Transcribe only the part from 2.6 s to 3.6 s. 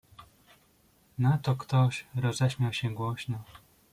się głośno."